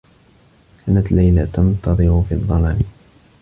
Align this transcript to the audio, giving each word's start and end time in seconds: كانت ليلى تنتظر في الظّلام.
كانت 0.85 1.11
ليلى 1.11 1.45
تنتظر 1.53 2.21
في 2.29 2.35
الظّلام. 2.35 2.79